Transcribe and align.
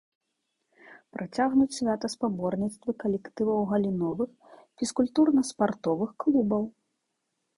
Працягнуць 1.15 1.75
свята 1.79 2.09
спаборніцтвы 2.13 2.95
калектываў 3.03 3.59
галіновых 3.73 4.29
фізкультурна-спартовых 4.81 6.09
клубаў. 6.25 6.63